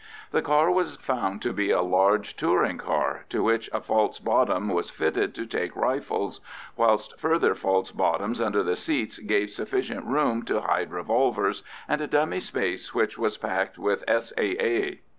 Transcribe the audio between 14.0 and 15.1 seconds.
S.A.A.